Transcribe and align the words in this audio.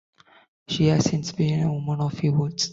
She 0.67 0.87
has 0.87 1.05
since 1.11 1.31
been 1.31 1.59
a 1.61 1.71
woman 1.71 2.01
of 2.01 2.15
few 2.15 2.33
words. 2.33 2.69